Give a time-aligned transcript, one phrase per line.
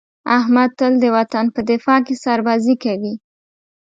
[0.37, 3.13] احمد تل د وطن په دفاع کې سربازي کوي.